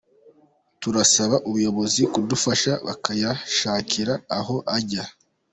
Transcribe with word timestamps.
Turasaba 0.81 1.35
ubuyobozi 1.47 2.01
kudufasha 2.13 2.71
bakayashakira 2.85 4.13
aho 4.37 4.55
ajya. 4.77 5.03